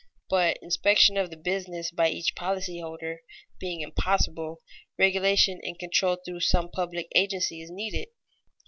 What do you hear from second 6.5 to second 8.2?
public agency is needed.